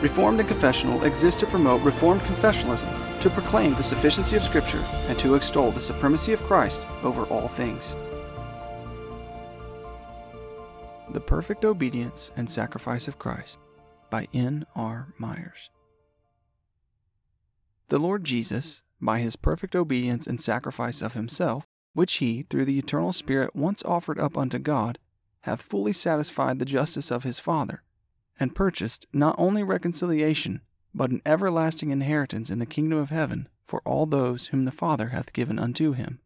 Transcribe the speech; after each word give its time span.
Reformed 0.00 0.38
and 0.38 0.48
Confessional 0.48 1.02
exist 1.02 1.40
to 1.40 1.46
promote 1.46 1.82
Reformed 1.82 2.20
confessionalism, 2.20 3.20
to 3.20 3.30
proclaim 3.30 3.74
the 3.74 3.82
sufficiency 3.82 4.36
of 4.36 4.44
Scripture, 4.44 4.82
and 5.08 5.18
to 5.18 5.34
extol 5.34 5.72
the 5.72 5.80
supremacy 5.80 6.32
of 6.32 6.42
Christ 6.42 6.86
over 7.02 7.24
all 7.24 7.48
things. 7.48 7.96
The 11.10 11.20
Perfect 11.20 11.64
Obedience 11.64 12.30
and 12.36 12.48
Sacrifice 12.48 13.08
of 13.08 13.18
Christ 13.18 13.58
by 14.08 14.28
N. 14.32 14.66
R. 14.76 15.14
Myers. 15.18 15.70
The 17.88 17.98
Lord 17.98 18.22
Jesus, 18.22 18.82
by 19.00 19.18
his 19.18 19.34
perfect 19.34 19.74
obedience 19.74 20.26
and 20.26 20.40
sacrifice 20.40 21.02
of 21.02 21.14
himself, 21.14 21.66
which 21.94 22.16
he, 22.16 22.42
through 22.42 22.66
the 22.66 22.78
eternal 22.78 23.12
Spirit, 23.12 23.56
once 23.56 23.82
offered 23.84 24.20
up 24.20 24.36
unto 24.36 24.58
God, 24.58 24.98
hath 25.40 25.62
fully 25.62 25.92
satisfied 25.92 26.58
the 26.58 26.64
justice 26.64 27.10
of 27.10 27.24
his 27.24 27.40
Father, 27.40 27.82
and 28.40 28.54
purchased 28.54 29.06
not 29.12 29.34
only 29.38 29.62
reconciliation, 29.62 30.60
but 30.94 31.10
an 31.10 31.22
everlasting 31.26 31.90
inheritance 31.90 32.50
in 32.50 32.58
the 32.58 32.66
kingdom 32.66 32.98
of 32.98 33.10
heaven 33.10 33.48
for 33.66 33.82
all 33.84 34.06
those 34.06 34.46
whom 34.46 34.64
the 34.64 34.72
Father 34.72 35.08
hath 35.08 35.32
given 35.32 35.58
unto 35.58 35.92
him. 35.92 36.20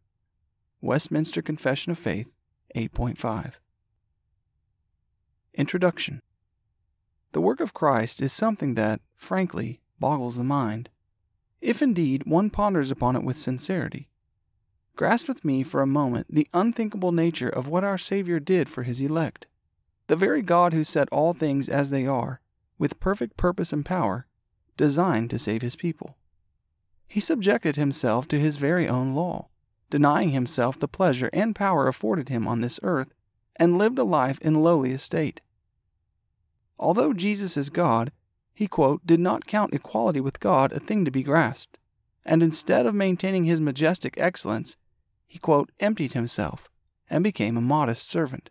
Westminster 0.81 1.41
Confession 1.41 1.91
of 1.91 1.99
Faith, 1.99 2.31
8.5. 2.75 3.53
Introduction 5.53 6.21
The 7.33 7.41
work 7.41 7.59
of 7.59 7.73
Christ 7.73 8.21
is 8.21 8.33
something 8.33 8.75
that, 8.75 9.01
frankly, 9.15 9.81
boggles 9.99 10.35
the 10.35 10.43
mind, 10.43 10.89
if 11.61 11.81
indeed 11.81 12.23
one 12.25 12.49
ponders 12.49 12.91
upon 12.91 13.15
it 13.15 13.23
with 13.23 13.37
sincerity. 13.37 14.09
Grasp 14.95 15.27
with 15.27 15.45
me 15.45 15.63
for 15.63 15.81
a 15.81 15.87
moment 15.87 16.27
the 16.29 16.47
unthinkable 16.53 17.11
nature 17.11 17.49
of 17.49 17.67
what 17.67 17.83
our 17.83 17.97
Savior 17.97 18.39
did 18.39 18.69
for 18.69 18.83
his 18.83 19.01
elect. 19.01 19.47
The 20.07 20.15
very 20.15 20.41
God 20.41 20.73
who 20.73 20.83
set 20.83 21.09
all 21.09 21.33
things 21.33 21.69
as 21.69 21.89
they 21.89 22.05
are, 22.05 22.41
with 22.77 22.99
perfect 22.99 23.37
purpose 23.37 23.71
and 23.71 23.85
power, 23.85 24.27
designed 24.75 25.29
to 25.29 25.39
save 25.39 25.61
his 25.61 25.75
people. 25.75 26.17
He 27.07 27.19
subjected 27.19 27.75
himself 27.75 28.27
to 28.29 28.39
his 28.39 28.57
very 28.57 28.89
own 28.89 29.13
law, 29.13 29.49
denying 29.89 30.29
himself 30.31 30.79
the 30.79 30.87
pleasure 30.87 31.29
and 31.31 31.55
power 31.55 31.87
afforded 31.87 32.29
him 32.29 32.47
on 32.47 32.61
this 32.61 32.79
earth, 32.83 33.13
and 33.55 33.77
lived 33.77 33.99
a 33.99 34.03
life 34.03 34.39
in 34.41 34.55
lowly 34.55 34.91
estate. 34.91 35.41
Although 36.79 37.13
Jesus 37.13 37.55
is 37.55 37.69
God, 37.69 38.11
he, 38.53 38.67
quote, 38.67 39.05
did 39.05 39.19
not 39.19 39.47
count 39.47 39.73
equality 39.73 40.19
with 40.19 40.39
God 40.39 40.71
a 40.71 40.79
thing 40.79 41.05
to 41.05 41.11
be 41.11 41.23
grasped, 41.23 41.79
and 42.25 42.43
instead 42.43 42.85
of 42.85 42.95
maintaining 42.95 43.45
his 43.45 43.61
majestic 43.61 44.15
excellence, 44.17 44.75
he, 45.27 45.39
quote, 45.39 45.71
emptied 45.79 46.13
himself 46.13 46.69
and 47.09 47.23
became 47.23 47.57
a 47.57 47.61
modest 47.61 48.07
servant. 48.07 48.49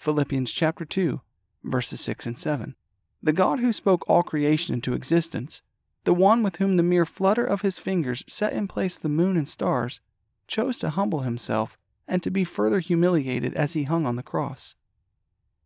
Philippians 0.00 0.50
chapter 0.50 0.86
2, 0.86 1.20
verses 1.62 2.00
6 2.00 2.24
and 2.24 2.38
7. 2.38 2.74
The 3.22 3.34
God 3.34 3.60
who 3.60 3.70
spoke 3.70 4.02
all 4.08 4.22
creation 4.22 4.72
into 4.72 4.94
existence, 4.94 5.60
the 6.04 6.14
one 6.14 6.42
with 6.42 6.56
whom 6.56 6.78
the 6.78 6.82
mere 6.82 7.04
flutter 7.04 7.44
of 7.44 7.60
his 7.60 7.78
fingers 7.78 8.24
set 8.26 8.54
in 8.54 8.66
place 8.66 8.98
the 8.98 9.10
moon 9.10 9.36
and 9.36 9.46
stars, 9.46 10.00
chose 10.46 10.78
to 10.78 10.88
humble 10.88 11.20
himself 11.20 11.76
and 12.08 12.22
to 12.22 12.30
be 12.30 12.44
further 12.44 12.80
humiliated 12.80 13.52
as 13.52 13.74
he 13.74 13.82
hung 13.82 14.06
on 14.06 14.16
the 14.16 14.22
cross. 14.22 14.74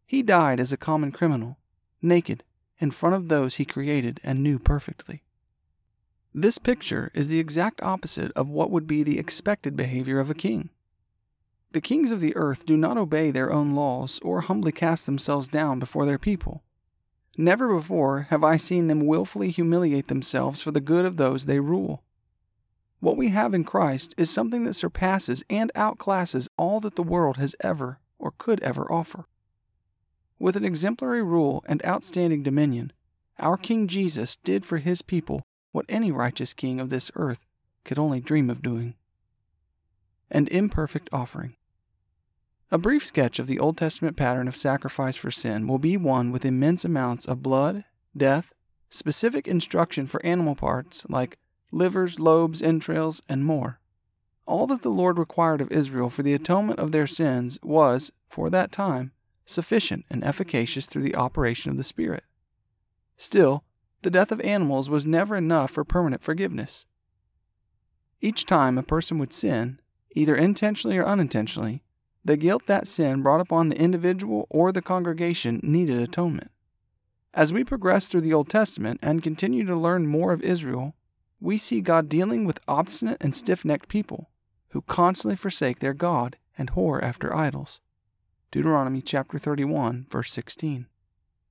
He 0.05 0.21
died 0.21 0.59
as 0.59 0.73
a 0.73 0.77
common 0.77 1.13
criminal, 1.13 1.59
naked, 2.03 2.43
in 2.81 2.91
front 2.91 3.15
of 3.15 3.29
those 3.29 3.55
he 3.55 3.65
created 3.65 4.19
and 4.25 4.43
knew 4.43 4.59
perfectly. 4.59 5.23
This 6.35 6.59
picture 6.59 7.13
is 7.15 7.29
the 7.29 7.39
exact 7.39 7.81
opposite 7.85 8.33
of 8.33 8.49
what 8.49 8.73
would 8.73 8.89
be 8.89 9.05
the 9.05 9.21
expected 9.21 9.77
behavior 9.77 10.19
of 10.19 10.29
a 10.29 10.35
king. 10.35 10.71
The 11.75 11.81
kings 11.81 12.13
of 12.13 12.21
the 12.21 12.37
earth 12.37 12.67
do 12.67 12.77
not 12.77 12.97
obey 12.97 13.33
their 13.33 13.53
own 13.53 13.75
laws 13.75 14.21
or 14.23 14.43
humbly 14.43 14.71
cast 14.71 15.07
themselves 15.07 15.49
down 15.49 15.81
before 15.81 16.07
their 16.07 16.21
people. 16.21 16.63
Never 17.37 17.75
before 17.75 18.29
have 18.31 18.45
I 18.45 18.59
seen 18.59 18.87
them 18.87 19.01
wilfully 19.01 19.51
humiliate 19.51 20.07
themselves 20.07 20.61
for 20.61 20.71
the 20.71 20.81
good 20.81 21.05
of 21.05 21.17
those 21.17 21.47
they 21.47 21.59
rule. 21.59 22.05
What 23.01 23.17
we 23.17 23.31
have 23.31 23.55
in 23.55 23.65
Christ 23.65 24.15
is 24.17 24.31
something 24.31 24.63
that 24.67 24.75
surpasses 24.75 25.43
and 25.51 25.73
outclasses 25.75 26.47
all 26.57 26.79
that 26.79 26.95
the 26.95 27.03
world 27.03 27.39
has 27.39 27.57
ever 27.59 27.99
or 28.21 28.33
could 28.39 28.63
ever 28.63 28.91
offer. 28.91 29.25
With 30.39 30.55
an 30.55 30.65
exemplary 30.65 31.25
rule 31.25 31.65
and 31.67 31.85
outstanding 31.85 32.45
dominion, 32.45 32.93
our 33.41 33.57
King 33.57 33.89
Jesus 33.89 34.37
did 34.37 34.65
for 34.65 34.79
his 34.79 35.03
people 35.03 35.43
what 35.73 35.87
any 35.89 36.13
righteous 36.13 36.55
king 36.55 36.79
of 36.79 36.89
this 36.89 37.11
earth 37.17 37.47
could 37.85 37.99
only 37.99 38.21
dream 38.21 38.49
of 38.49 38.63
doing. 38.63 38.95
An 40.31 40.47
imperfect 40.53 41.11
offering. 41.13 41.57
A 42.71 42.79
brief 42.79 43.05
sketch 43.05 43.39
of 43.39 43.47
the 43.47 43.61
Old 43.61 43.77
Testament 43.77 44.17
pattern 44.17 44.49
of 44.49 44.57
sacrifice 44.57 45.17
for 45.17 45.31
sin 45.31 45.67
will 45.67 45.79
be 45.79 45.97
one 45.97 46.33
with 46.33 46.45
immense 46.45 46.85
amounts 46.85 47.27
of 47.27 47.43
blood, 47.43 47.85
death, 48.17 48.53
specific 48.91 49.47
instruction 49.47 50.07
for 50.07 50.25
animal 50.25 50.55
parts 50.55 51.05
like 51.09 51.39
livers, 51.71 52.19
lobes, 52.19 52.63
entrails, 52.63 53.21
and 53.29 53.45
more. 53.45 53.81
All 54.47 54.67
that 54.69 54.83
the 54.83 54.91
Lord 54.91 55.19
required 55.19 55.61
of 55.61 55.71
Israel 55.71 56.11
for 56.11 56.23
the 56.23 56.35
atonement 56.35 56.79
of 56.79 56.93
their 56.93 57.07
sins 57.07 57.59
was, 57.63 58.13
for 58.29 58.51
that 58.51 58.73
time, 58.73 59.13
sufficient 59.45 60.05
and 60.11 60.25
efficacious 60.25 60.87
through 60.87 61.03
the 61.03 61.17
operation 61.17 61.71
of 61.71 61.77
the 61.77 61.85
Spirit. 61.85 62.25
Still, 63.17 63.65
the 64.03 64.11
death 64.11 64.33
of 64.33 64.41
animals 64.41 64.91
was 64.91 65.07
never 65.07 65.37
enough 65.37 65.71
for 65.71 65.85
permanent 65.85 66.23
forgiveness. 66.23 66.87
Each 68.21 68.45
time 68.45 68.79
a 68.79 68.83
person 68.83 69.19
would 69.19 69.33
sin, 69.33 69.81
either 70.15 70.35
intentionally 70.35 70.99
or 70.99 71.07
unintentionally, 71.07 71.83
the 72.25 72.37
guilt 72.37 72.67
that 72.67 72.87
sin 72.87 73.23
brought 73.23 73.41
upon 73.41 73.69
the 73.69 73.79
individual 73.79 74.47
or 74.51 74.73
the 74.73 74.83
congregation 74.83 75.61
needed 75.63 76.01
atonement. 76.01 76.51
As 77.35 77.53
we 77.53 77.65
progress 77.65 78.09
through 78.09 78.23
the 78.23 78.33
Old 78.33 78.49
Testament 78.49 79.01
and 79.03 79.23
continue 79.23 79.67
to 79.67 79.77
learn 79.77 80.07
more 80.07 80.33
of 80.33 80.43
Israel, 80.43 80.95
we 81.41 81.59
see 81.59 81.81
God 81.81 82.09
dealing 82.09 82.45
with 82.45 82.61
obstinate 82.67 83.19
and 83.21 83.35
stiff 83.35 83.65
necked 83.65 83.89
people 83.89 84.31
who 84.71 84.83
constantly 84.83 85.37
forsake 85.37 85.81
their 85.81 85.95
God 85.95 86.37
and 86.57 86.73
whore 86.73 87.03
after 87.03 87.35
idols. 87.35 87.81
Deuteronomy 88.51 89.03
chapter 89.03 89.39
31, 89.39 90.07
verse 90.09 90.33
16. 90.33 90.87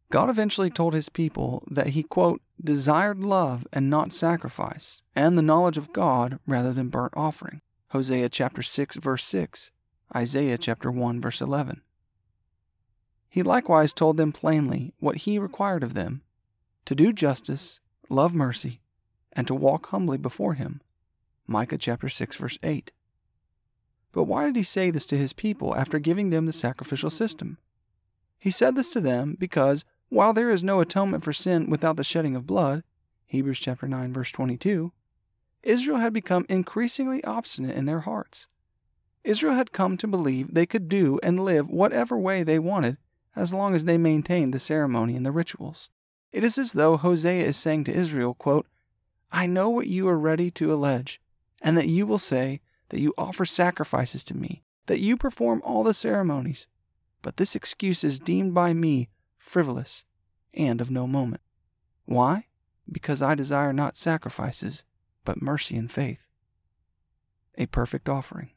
God 0.10 0.30
eventually 0.30 0.70
told 0.70 0.94
his 0.94 1.10
people 1.10 1.64
that 1.70 1.88
he, 1.88 2.04
quote, 2.04 2.42
desired 2.64 3.20
love 3.20 3.68
and 3.74 3.90
not 3.90 4.14
sacrifice, 4.14 5.02
and 5.16 5.38
the 5.38 5.42
knowledge 5.42 5.78
of 5.78 5.92
God 5.92 6.40
rather 6.48 6.72
than 6.72 6.90
burnt 6.90 7.14
offering. 7.16 7.62
Hosea 7.90 8.30
chapter 8.30 8.62
6, 8.62 8.98
verse 8.98 9.26
6, 9.26 9.72
Isaiah 10.16 10.58
chapter 10.58 10.92
1, 10.92 11.22
verse 11.22 11.42
11. 11.42 11.82
He 13.30 13.42
likewise 13.42 13.94
told 13.94 14.18
them 14.18 14.32
plainly 14.32 14.94
what 15.00 15.18
he 15.18 15.40
required 15.40 15.84
of 15.84 15.96
them 15.96 16.22
to 16.86 16.94
do 16.94 17.12
justice, 17.12 17.80
love 18.10 18.36
mercy, 18.36 18.80
and 19.32 19.48
to 19.48 19.56
walk 19.56 19.88
humbly 19.88 20.18
before 20.18 20.54
him. 20.54 20.82
Micah 21.48 21.78
chapter 21.78 22.10
6, 22.10 22.38
verse 22.38 22.60
8. 22.62 22.92
But 24.12 24.26
why 24.26 24.46
did 24.46 24.56
he 24.56 24.64
say 24.64 24.92
this 24.92 25.06
to 25.08 25.18
his 25.18 25.34
people 25.34 25.76
after 25.76 25.98
giving 25.98 26.30
them 26.30 26.46
the 26.46 26.54
sacrificial 26.54 27.10
system? 27.10 27.58
He 28.38 28.52
said 28.52 28.76
this 28.76 28.92
to 28.92 29.02
them 29.02 29.36
because 29.40 29.84
while 30.10 30.34
there 30.34 30.52
is 30.52 30.64
no 30.64 30.80
atonement 30.80 31.24
for 31.24 31.34
sin 31.34 31.70
without 31.70 31.98
the 31.98 32.04
shedding 32.04 32.36
of 32.36 32.46
blood, 32.46 32.84
Hebrews 33.26 33.60
chapter 33.60 33.88
9 33.88 34.14
verse 34.14 34.32
22, 34.32 34.92
Israel 35.64 35.98
had 35.98 36.14
become 36.14 36.46
increasingly 36.50 37.24
obstinate 37.24 37.76
in 37.76 37.86
their 37.86 38.02
hearts. 38.02 38.48
Israel 39.24 39.56
had 39.56 39.72
come 39.72 39.98
to 39.98 40.08
believe 40.08 40.54
they 40.54 40.66
could 40.66 40.90
do 40.90 41.20
and 41.24 41.40
live 41.40 41.70
whatever 41.70 42.18
way 42.18 42.44
they 42.44 42.60
wanted 42.60 42.98
as 43.36 43.54
long 43.54 43.74
as 43.74 43.86
they 43.86 43.98
maintained 43.98 44.54
the 44.54 44.60
ceremony 44.60 45.16
and 45.16 45.26
the 45.26 45.32
rituals. 45.32 45.90
It 46.32 46.44
is 46.44 46.58
as 46.58 46.74
though 46.74 46.98
Hosea 46.98 47.46
is 47.46 47.58
saying 47.58 47.86
to 47.86 47.94
Israel, 47.94 48.34
quote, 48.34 48.68
I 49.32 49.46
know 49.48 49.70
what 49.70 49.88
you 49.88 50.08
are 50.08 50.18
ready 50.18 50.52
to 50.52 50.74
allege, 50.74 51.22
and 51.62 51.78
that 51.78 51.88
you 51.88 52.06
will 52.06 52.20
say, 52.20 52.62
that 52.90 53.00
you 53.00 53.14
offer 53.18 53.46
sacrifices 53.46 54.24
to 54.26 54.38
me, 54.38 54.64
that 54.86 55.00
you 55.00 55.18
perform 55.18 55.62
all 55.64 55.84
the 55.84 55.94
ceremonies. 55.94 56.68
But 57.22 57.38
this 57.38 57.56
excuse 57.56 58.04
is 58.04 58.20
deemed 58.20 58.54
by 58.54 58.74
me 58.74 59.10
frivolous 59.38 60.06
and 60.54 60.82
of 60.82 60.92
no 60.92 61.08
moment. 61.08 61.42
Why? 62.06 62.48
Because 62.92 63.22
I 63.22 63.34
desire 63.34 63.74
not 63.74 63.96
sacrifices, 63.96 64.84
but 65.24 65.42
mercy 65.42 65.78
and 65.78 65.92
faith. 65.92 66.28
A 67.58 67.66
perfect 67.68 68.10
offering. 68.10 68.52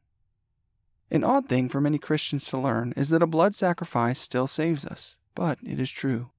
An 1.10 1.22
odd 1.22 1.48
thing 1.48 1.68
for 1.68 1.80
many 1.80 1.98
Christians 1.98 2.46
to 2.46 2.58
learn 2.58 2.92
is 2.96 3.10
that 3.10 3.22
a 3.22 3.26
blood 3.26 3.54
sacrifice 3.54 4.18
still 4.18 4.46
saves 4.46 4.84
us, 4.84 5.18
but 5.34 5.58
it 5.62 5.78
is 5.78 5.90
true. 5.90 6.30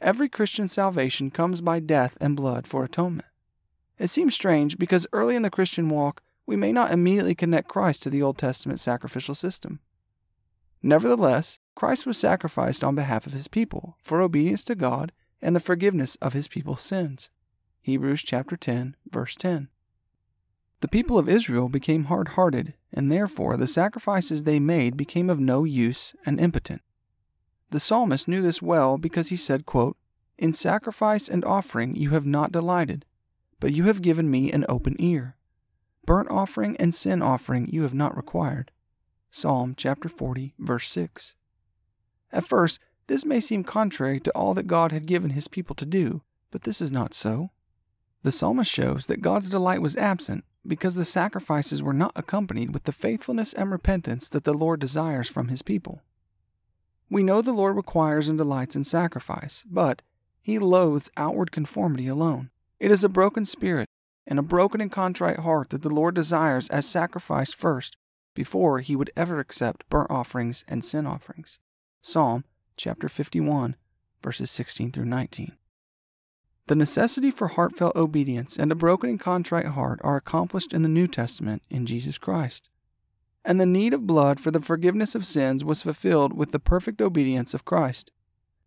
Every 0.00 0.28
Christian 0.28 0.66
salvation 0.68 1.30
comes 1.30 1.60
by 1.60 1.80
death 1.80 2.16
and 2.20 2.36
blood 2.36 2.66
for 2.66 2.82
atonement. 2.84 3.28
It 3.98 4.08
seems 4.08 4.34
strange 4.34 4.78
because 4.78 5.06
early 5.12 5.36
in 5.36 5.42
the 5.42 5.50
Christian 5.50 5.90
walk, 5.90 6.22
we 6.46 6.56
may 6.56 6.72
not 6.72 6.90
immediately 6.90 7.34
connect 7.34 7.68
Christ 7.68 8.02
to 8.02 8.10
the 8.10 8.22
Old 8.22 8.38
Testament 8.38 8.80
sacrificial 8.80 9.34
system. 9.34 9.80
Nevertheless, 10.82 11.60
Christ 11.74 12.06
was 12.06 12.16
sacrificed 12.16 12.82
on 12.82 12.94
behalf 12.94 13.26
of 13.26 13.34
his 13.34 13.48
people 13.48 13.96
for 14.02 14.22
obedience 14.22 14.64
to 14.64 14.74
God 14.74 15.12
and 15.42 15.54
the 15.54 15.60
forgiveness 15.60 16.16
of 16.16 16.32
his 16.32 16.48
people's 16.48 16.80
sins. 16.80 17.28
Hebrews 17.82 18.22
chapter 18.22 18.56
10, 18.56 18.96
verse 19.10 19.36
10. 19.36 19.68
The 20.80 20.88
people 20.88 21.18
of 21.18 21.28
Israel 21.28 21.68
became 21.68 22.04
hard-hearted, 22.04 22.72
and 22.92 23.12
therefore 23.12 23.56
the 23.56 23.66
sacrifices 23.66 24.44
they 24.44 24.58
made 24.58 24.96
became 24.96 25.28
of 25.28 25.38
no 25.38 25.64
use 25.64 26.14
and 26.24 26.40
impotent. 26.40 26.80
The 27.70 27.80
psalmist 27.80 28.26
knew 28.26 28.40
this 28.40 28.62
well 28.62 28.96
because 28.96 29.28
he 29.28 29.36
said, 29.36 29.66
quote, 29.66 29.96
In 30.38 30.54
sacrifice 30.54 31.28
and 31.28 31.44
offering 31.44 31.94
you 31.94 32.10
have 32.10 32.26
not 32.26 32.50
delighted, 32.50 33.04
but 33.60 33.72
you 33.72 33.84
have 33.84 34.00
given 34.00 34.30
me 34.30 34.50
an 34.50 34.64
open 34.68 34.96
ear. 34.98 35.36
Burnt 36.06 36.30
offering 36.30 36.76
and 36.78 36.94
sin 36.94 37.20
offering 37.20 37.68
you 37.68 37.82
have 37.82 37.94
not 37.94 38.16
required. 38.16 38.72
Psalm 39.30 39.74
chapter 39.76 40.08
40, 40.08 40.54
verse 40.58 40.88
6. 40.88 41.36
At 42.32 42.48
first, 42.48 42.80
this 43.06 43.24
may 43.24 43.40
seem 43.40 43.64
contrary 43.64 44.18
to 44.20 44.30
all 44.32 44.54
that 44.54 44.66
God 44.66 44.92
had 44.92 45.06
given 45.06 45.30
his 45.30 45.46
people 45.46 45.76
to 45.76 45.86
do, 45.86 46.22
but 46.50 46.62
this 46.62 46.80
is 46.80 46.90
not 46.90 47.12
so. 47.12 47.50
The 48.22 48.32
psalmist 48.32 48.70
shows 48.70 49.06
that 49.06 49.22
God's 49.22 49.50
delight 49.50 49.82
was 49.82 49.96
absent 49.96 50.44
because 50.66 50.94
the 50.94 51.04
sacrifices 51.04 51.82
were 51.82 51.92
not 51.92 52.12
accompanied 52.14 52.72
with 52.72 52.84
the 52.84 52.92
faithfulness 52.92 53.52
and 53.52 53.70
repentance 53.70 54.28
that 54.28 54.44
the 54.44 54.54
Lord 54.54 54.80
desires 54.80 55.28
from 55.28 55.48
his 55.48 55.62
people. 55.62 56.02
We 57.08 57.22
know 57.22 57.42
the 57.42 57.52
Lord 57.52 57.76
requires 57.76 58.28
and 58.28 58.38
delights 58.38 58.76
in 58.76 58.84
sacrifice, 58.84 59.64
but 59.68 60.02
he 60.40 60.58
loathes 60.58 61.10
outward 61.16 61.50
conformity 61.50 62.06
alone. 62.06 62.50
It 62.78 62.90
is 62.90 63.02
a 63.02 63.08
broken 63.08 63.44
spirit 63.44 63.88
and 64.26 64.38
a 64.38 64.42
broken 64.42 64.80
and 64.80 64.92
contrite 64.92 65.40
heart 65.40 65.70
that 65.70 65.82
the 65.82 65.90
Lord 65.90 66.14
desires 66.14 66.68
as 66.68 66.86
sacrifice 66.86 67.52
first, 67.52 67.96
before 68.34 68.78
he 68.80 68.96
would 68.96 69.10
ever 69.16 69.40
accept 69.40 69.88
burnt 69.90 70.10
offerings 70.10 70.64
and 70.68 70.84
sin 70.84 71.06
offerings. 71.06 71.58
Psalm 72.00 72.44
chapter 72.76 73.08
51, 73.08 73.76
verses 74.22 74.50
16 74.50 74.92
through 74.92 75.04
19. 75.04 75.52
The 76.70 76.76
necessity 76.76 77.32
for 77.32 77.48
heartfelt 77.48 77.96
obedience 77.96 78.56
and 78.56 78.70
a 78.70 78.76
broken 78.76 79.10
and 79.10 79.18
contrite 79.18 79.66
heart 79.66 79.98
are 80.04 80.14
accomplished 80.14 80.72
in 80.72 80.82
the 80.82 80.88
New 80.88 81.08
Testament 81.08 81.64
in 81.68 81.84
Jesus 81.84 82.16
Christ. 82.16 82.70
And 83.44 83.60
the 83.60 83.66
need 83.66 83.92
of 83.92 84.06
blood 84.06 84.38
for 84.38 84.52
the 84.52 84.62
forgiveness 84.62 85.16
of 85.16 85.26
sins 85.26 85.64
was 85.64 85.82
fulfilled 85.82 86.32
with 86.32 86.52
the 86.52 86.60
perfect 86.60 87.02
obedience 87.02 87.54
of 87.54 87.64
Christ. 87.64 88.12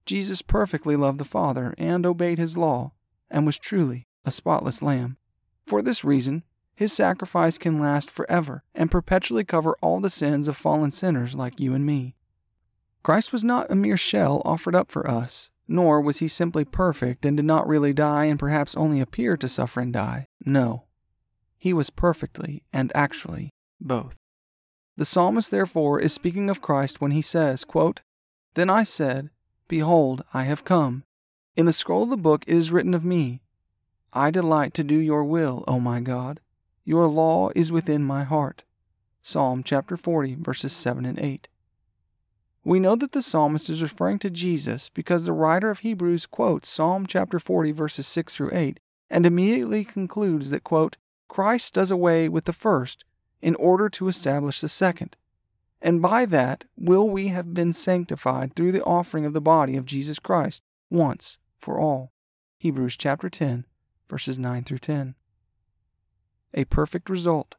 Jesus 0.05 0.41
perfectly 0.41 0.97
loved 0.97 1.17
the 1.17 1.23
Father 1.23 1.73
and 1.77 2.05
obeyed 2.05 2.39
his 2.39 2.57
law, 2.57 2.91
and 3.31 3.45
was 3.45 3.57
truly 3.57 4.05
a 4.25 4.31
spotless 4.31 4.81
lamb. 4.81 5.15
For 5.65 5.81
this 5.81 6.03
reason, 6.03 6.43
his 6.75 6.91
sacrifice 6.91 7.57
can 7.57 7.79
last 7.79 8.11
forever 8.11 8.65
and 8.75 8.91
perpetually 8.91 9.45
cover 9.45 9.77
all 9.81 10.01
the 10.01 10.09
sins 10.09 10.49
of 10.49 10.57
fallen 10.57 10.91
sinners 10.91 11.35
like 11.35 11.61
you 11.61 11.73
and 11.73 11.85
me. 11.85 12.15
Christ 13.01 13.31
was 13.31 13.45
not 13.45 13.71
a 13.71 13.75
mere 13.75 13.95
shell 13.95 14.41
offered 14.43 14.75
up 14.75 14.91
for 14.91 15.09
us, 15.09 15.51
nor 15.67 16.01
was 16.01 16.19
he 16.19 16.27
simply 16.27 16.65
perfect 16.65 17.25
and 17.25 17.37
did 17.37 17.45
not 17.45 17.67
really 17.67 17.93
die 17.93 18.25
and 18.25 18.39
perhaps 18.39 18.75
only 18.75 18.99
appear 18.99 19.37
to 19.37 19.49
suffer 19.49 19.79
and 19.79 19.93
die. 19.93 20.25
No. 20.45 20.83
He 21.57 21.73
was 21.73 21.89
perfectly 21.89 22.63
and 22.73 22.91
actually 22.93 23.49
both. 23.79 24.15
The 24.97 25.05
psalmist, 25.05 25.49
therefore, 25.49 25.99
is 25.99 26.13
speaking 26.13 26.49
of 26.49 26.61
Christ 26.61 27.01
when 27.01 27.11
he 27.11 27.21
says, 27.21 27.63
quote, 27.63 28.01
Then 28.53 28.69
I 28.69 28.83
said, 28.83 29.29
Behold, 29.67 30.23
I 30.33 30.43
have 30.43 30.65
come. 30.65 31.03
In 31.55 31.65
the 31.65 31.73
scroll 31.73 32.03
of 32.03 32.09
the 32.09 32.17
book 32.17 32.43
it 32.47 32.55
is 32.55 32.71
written 32.71 32.93
of 32.93 33.05
me, 33.05 33.41
I 34.11 34.29
delight 34.29 34.73
to 34.75 34.83
do 34.83 34.95
your 34.95 35.23
will, 35.23 35.63
O 35.67 35.79
my 35.79 35.99
God. 35.99 36.39
Your 36.85 37.07
law 37.07 37.49
is 37.55 37.71
within 37.71 38.03
my 38.03 38.23
heart. 38.23 38.63
Psalm 39.21 39.63
chapter 39.63 39.97
40, 39.97 40.35
verses 40.35 40.73
7 40.73 41.05
and 41.05 41.17
8. 41.17 41.47
We 42.65 42.79
know 42.79 42.95
that 42.95 43.11
the 43.11 43.21
psalmist 43.21 43.69
is 43.69 43.81
referring 43.81 44.19
to 44.19 44.29
Jesus 44.29 44.89
because 44.89 45.25
the 45.25 45.33
writer 45.33 45.69
of 45.69 45.79
Hebrews 45.79 46.25
quotes 46.25 46.69
Psalm 46.69 47.05
chapter 47.05 47.37
40 47.37 47.71
verses 47.73 48.07
6 48.07 48.35
through 48.35 48.51
8 48.53 48.79
and 49.09 49.25
immediately 49.25 49.83
concludes 49.83 50.49
that 50.49 50.63
quote, 50.63 50.95
Christ 51.27 51.73
does 51.73 51.91
away 51.91 52.29
with 52.29 52.45
the 52.45 52.53
first 52.53 53.03
in 53.41 53.55
order 53.55 53.89
to 53.89 54.07
establish 54.07 54.61
the 54.61 54.69
second. 54.69 55.17
And 55.81 56.01
by 56.01 56.25
that 56.27 56.63
will 56.77 57.09
we 57.09 57.27
have 57.27 57.53
been 57.53 57.73
sanctified 57.73 58.55
through 58.55 58.71
the 58.71 58.83
offering 58.83 59.25
of 59.25 59.33
the 59.33 59.41
body 59.41 59.75
of 59.75 59.85
Jesus 59.85 60.17
Christ 60.17 60.63
once 60.89 61.37
for 61.59 61.79
all. 61.79 62.13
Hebrews 62.59 62.95
chapter 62.95 63.29
10 63.29 63.65
verses 64.09 64.39
9 64.39 64.63
through 64.63 64.77
10. 64.77 65.15
A 66.53 66.63
perfect 66.65 67.09
result 67.09 67.55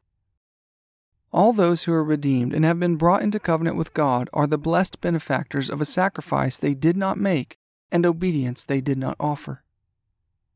all 1.35 1.51
those 1.51 1.83
who 1.83 1.91
are 1.91 2.03
redeemed 2.03 2.53
and 2.53 2.63
have 2.63 2.79
been 2.79 2.95
brought 2.95 3.21
into 3.21 3.41
covenant 3.41 3.75
with 3.75 3.93
God 3.93 4.29
are 4.31 4.47
the 4.47 4.57
blessed 4.57 5.01
benefactors 5.01 5.69
of 5.69 5.81
a 5.81 5.85
sacrifice 5.85 6.57
they 6.57 6.73
did 6.73 6.95
not 6.95 7.17
make 7.17 7.57
and 7.91 8.05
obedience 8.05 8.63
they 8.63 8.79
did 8.79 8.97
not 8.97 9.17
offer. 9.19 9.61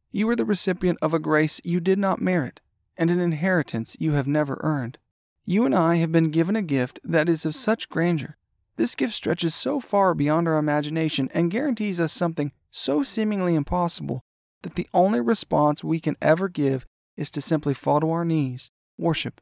You 0.09 0.29
are 0.29 0.37
the 0.37 0.45
recipient 0.45 0.97
of 1.01 1.13
a 1.13 1.19
grace 1.19 1.59
you 1.65 1.81
did 1.81 1.99
not 1.99 2.21
merit 2.21 2.61
and 2.95 3.11
an 3.11 3.19
inheritance 3.19 3.97
you 3.99 4.13
have 4.13 4.25
never 4.25 4.57
earned. 4.63 4.97
You 5.43 5.65
and 5.65 5.75
I 5.75 5.97
have 5.97 6.13
been 6.13 6.31
given 6.31 6.55
a 6.55 6.61
gift 6.61 6.97
that 7.03 7.27
is 7.27 7.45
of 7.45 7.55
such 7.55 7.89
grandeur. 7.89 8.37
This 8.77 8.95
gift 8.95 9.13
stretches 9.13 9.53
so 9.53 9.81
far 9.81 10.15
beyond 10.15 10.47
our 10.47 10.57
imagination 10.57 11.29
and 11.33 11.51
guarantees 11.51 11.99
us 11.99 12.13
something 12.13 12.53
so 12.71 13.03
seemingly 13.03 13.55
impossible 13.55 14.21
that 14.61 14.75
the 14.75 14.87
only 14.93 15.19
response 15.19 15.83
we 15.83 15.99
can 15.99 16.15
ever 16.21 16.47
give 16.47 16.85
is 17.17 17.29
to 17.31 17.41
simply 17.41 17.73
fall 17.73 17.99
to 17.99 18.09
our 18.11 18.23
knees, 18.23 18.71
worship, 18.97 19.41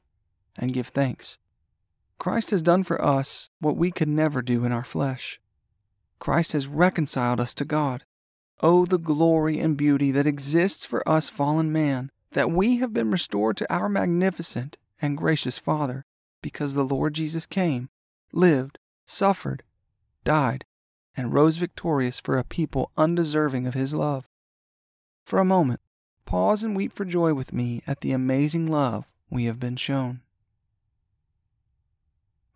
and 0.58 0.74
give 0.74 0.88
thanks. 0.88 1.38
Christ 2.18 2.50
has 2.52 2.62
done 2.62 2.84
for 2.84 3.04
us 3.04 3.50
what 3.60 3.78
we 3.78 3.92
could 3.92 4.08
never 4.08 4.42
do 4.42 4.66
in 4.66 4.72
our 4.72 4.84
flesh. 4.84 5.40
Christ 6.20 6.54
has 6.54 6.68
reconciled 6.68 7.40
us 7.40 7.54
to 7.56 7.66
God. 7.66 8.04
Oh, 8.62 8.86
the 8.86 8.98
glory 8.98 9.60
and 9.60 9.78
beauty 9.78 10.12
that 10.12 10.26
exists 10.26 10.84
for 10.84 11.08
us 11.08 11.30
fallen 11.30 11.72
man, 11.72 12.12
that 12.32 12.50
we 12.50 12.78
have 12.78 12.94
been 12.94 13.12
restored 13.12 13.56
to 13.58 13.72
our 13.74 13.88
magnificent 13.88 14.78
and 15.00 15.18
gracious 15.18 15.60
Father, 15.60 16.06
because 16.42 16.74
the 16.74 16.84
Lord 16.84 17.14
Jesus 17.14 17.46
came, 17.46 17.90
lived, 18.34 18.80
suffered, 19.06 19.62
died, 20.24 20.66
and 21.16 21.34
rose 21.34 21.58
victorious 21.58 22.20
for 22.20 22.38
a 22.38 22.44
people 22.44 22.92
undeserving 22.98 23.68
of 23.68 23.76
his 23.76 23.94
love. 23.94 24.28
For 25.24 25.40
a 25.40 25.46
moment, 25.46 25.82
pause 26.26 26.64
and 26.64 26.76
weep 26.76 26.94
for 26.94 27.06
joy 27.06 27.34
with 27.34 27.54
me 27.54 27.84
at 27.86 28.02
the 28.02 28.12
amazing 28.12 28.66
love 28.72 29.06
we 29.30 29.46
have 29.46 29.60
been 29.60 29.76
shown. 29.76 30.22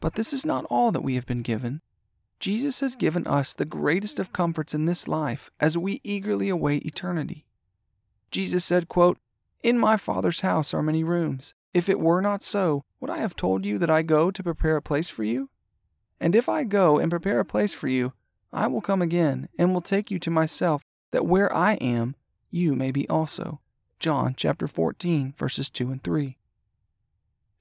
But 0.02 0.16
this 0.16 0.34
is 0.34 0.46
not 0.46 0.66
all 0.66 0.92
that 0.92 1.04
we 1.04 1.16
have 1.16 1.26
been 1.26 1.44
given. 1.44 1.80
Jesus 2.40 2.80
has 2.80 2.96
given 2.96 3.26
us 3.28 3.54
the 3.54 3.66
greatest 3.66 4.20
of 4.20 4.34
comforts 4.34 4.74
in 4.74 4.88
this 4.88 5.08
life 5.08 5.52
as 5.60 5.78
we 5.78 6.02
eagerly 6.04 6.50
await 6.50 6.86
eternity. 6.86 7.46
Jesus 8.32 8.66
said, 8.66 8.90
quote, 8.90 9.20
In 9.62 9.78
my 9.78 9.96
Father's 9.96 10.42
house 10.42 10.74
are 10.74 10.82
many 10.82 11.04
rooms. 11.04 11.54
If 11.72 11.88
it 11.88 12.00
were 12.00 12.20
not 12.20 12.42
so, 12.42 12.84
would 13.00 13.12
I 13.12 13.20
have 13.20 13.36
told 13.36 13.64
you 13.64 13.78
that 13.78 13.92
I 13.92 14.02
go 14.02 14.32
to 14.32 14.44
prepare 14.44 14.76
a 14.76 14.82
place 14.82 15.10
for 15.10 15.24
you? 15.24 15.50
And 16.20 16.36
if 16.36 16.50
I 16.50 16.64
go 16.64 16.98
and 16.98 17.12
prepare 17.12 17.40
a 17.40 17.46
place 17.46 17.74
for 17.74 17.88
you, 17.88 18.14
I 18.52 18.68
will 18.68 18.82
come 18.82 19.02
again 19.02 19.50
and 19.58 19.72
will 19.72 19.82
take 19.82 20.10
you 20.10 20.18
to 20.20 20.32
myself, 20.32 20.82
that 21.12 21.26
where 21.26 21.54
I 21.56 21.74
am, 21.76 22.16
you 22.50 22.76
may 22.76 22.92
be 22.92 23.08
also. 23.08 23.62
John 24.00 24.34
chapter 24.36 24.68
14, 24.68 25.36
verses 25.38 25.70
2 25.70 25.92
and 25.92 26.04
3. 26.04 26.38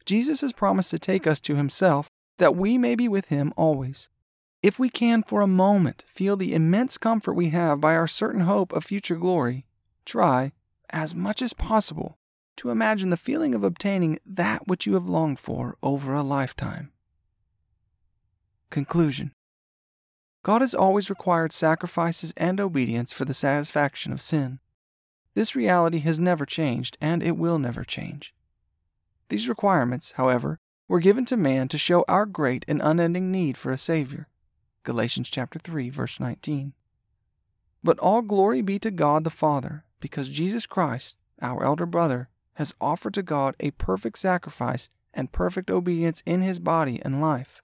Jesus 0.07 0.41
has 0.41 0.55
promised 0.55 0.91
to 0.91 0.99
take 0.99 1.27
us 1.27 1.39
to 1.41 1.55
himself 1.55 2.11
that 2.41 2.57
we 2.57 2.79
may 2.79 2.95
be 2.95 3.07
with 3.07 3.27
him 3.27 3.53
always. 3.55 4.09
If 4.63 4.79
we 4.79 4.89
can 4.89 5.23
for 5.23 5.43
a 5.43 5.47
moment 5.47 6.05
feel 6.09 6.37
the 6.37 6.55
immense 6.55 6.97
comfort 6.97 7.35
we 7.35 7.51
have 7.51 7.81
by 7.81 7.95
our 7.95 8.09
certain 8.09 8.41
hope 8.41 8.73
of 8.73 8.83
future 8.83 9.17
glory, 9.17 9.67
try, 10.07 10.53
as 10.89 11.15
much 11.15 11.43
as 11.43 11.53
possible, 11.53 12.19
to 12.57 12.71
imagine 12.71 13.11
the 13.11 13.17
feeling 13.19 13.55
of 13.55 13.63
obtaining 13.63 14.19
that 14.25 14.67
which 14.67 14.87
you 14.87 14.95
have 14.95 15.07
longed 15.07 15.39
for 15.39 15.77
over 15.83 16.15
a 16.15 16.23
lifetime. 16.23 16.91
Conclusion 18.71 19.33
God 20.43 20.63
has 20.63 20.75
always 20.75 21.11
required 21.11 21.53
sacrifices 21.53 22.33
and 22.39 22.59
obedience 22.59 23.13
for 23.13 23.27
the 23.27 23.35
satisfaction 23.35 24.13
of 24.13 24.23
sin. 24.23 24.61
This 25.35 25.55
reality 25.55 25.99
has 25.99 26.19
never 26.19 26.47
changed, 26.47 26.97
and 27.03 27.23
it 27.23 27.37
will 27.37 27.59
never 27.59 27.85
change. 27.85 28.35
These 29.29 29.49
requirements, 29.49 30.13
however, 30.13 30.59
were 30.91 30.99
given 30.99 31.25
to 31.25 31.37
man 31.37 31.69
to 31.69 31.79
show 31.79 32.05
our 32.09 32.27
great 32.27 32.65
and 32.67 32.83
unending 32.83 33.31
need 33.31 33.57
for 33.57 33.71
a 33.71 33.79
Savior. 33.79 34.27
Galatians 34.83 35.31
chapter 35.31 35.61
3 35.61 35.89
verse 35.89 36.19
19. 36.19 36.73
But 37.85 38.01
all 38.01 38.23
glory 38.23 38.61
be 38.61 38.81
to 38.81 38.91
God 38.91 39.23
the 39.23 39.31
Father, 39.31 39.85
because 40.01 40.29
Jesus 40.29 40.67
Christ, 40.67 41.17
our 41.41 41.63
elder 41.63 41.87
brother, 41.87 42.29
has 42.55 42.75
offered 42.81 43.15
to 43.15 43.23
God 43.23 43.55
a 43.61 43.71
perfect 43.71 44.19
sacrifice 44.19 44.89
and 45.15 45.31
perfect 45.31 45.71
obedience 45.71 46.25
in 46.27 46.43
his 46.43 46.59
body 46.59 47.01
and 47.05 47.21
life. 47.21 47.63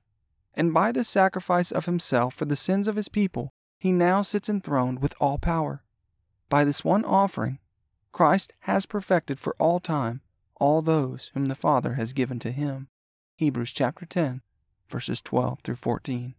And 0.54 0.72
by 0.72 0.92
this 0.92 1.08
sacrifice 1.08 1.72
of 1.72 1.86
himself 1.86 2.32
for 2.32 2.44
the 2.44 2.54
sins 2.54 2.86
of 2.86 2.94
his 2.94 3.08
people, 3.08 3.50
he 3.76 3.90
now 3.90 4.22
sits 4.22 4.48
enthroned 4.48 5.02
with 5.02 5.16
all 5.20 5.38
power. 5.38 5.82
By 6.48 6.62
this 6.62 6.84
one 6.84 7.04
offering, 7.04 7.58
Christ 8.12 8.52
has 8.60 8.86
perfected 8.86 9.40
for 9.40 9.56
all 9.58 9.80
time 9.80 10.20
all 10.60 10.80
those 10.80 11.32
whom 11.34 11.46
the 11.46 11.56
Father 11.56 11.94
has 11.94 12.12
given 12.12 12.38
to 12.38 12.52
him. 12.52 12.86
Hebrews 13.38 13.72
chapter 13.72 14.06
10, 14.06 14.40
verses 14.88 15.20
12 15.20 15.60
through 15.62 15.76
14. 15.76 16.34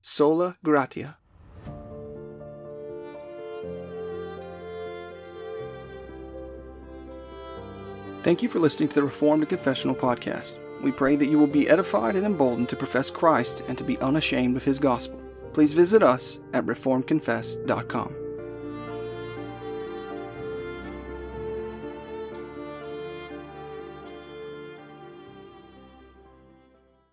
Sola 0.00 0.56
Gratia. 0.64 1.18
Thank 8.22 8.42
you 8.42 8.48
for 8.48 8.58
listening 8.58 8.88
to 8.88 8.94
the 8.94 9.02
Reformed 9.02 9.46
Confessional 9.50 9.94
podcast. 9.94 10.60
We 10.82 10.92
pray 10.92 11.14
that 11.16 11.28
you 11.28 11.38
will 11.38 11.46
be 11.46 11.68
edified 11.68 12.16
and 12.16 12.24
emboldened 12.24 12.70
to 12.70 12.76
profess 12.76 13.10
Christ 13.10 13.62
and 13.68 13.76
to 13.76 13.84
be 13.84 13.98
unashamed 13.98 14.56
of 14.56 14.64
his 14.64 14.78
gospel. 14.78 15.20
Please 15.52 15.74
visit 15.74 16.02
us 16.02 16.40
at 16.54 16.64
reformedconfess.com. 16.64 18.19